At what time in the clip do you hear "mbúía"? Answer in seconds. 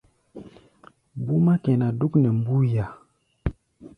2.39-2.85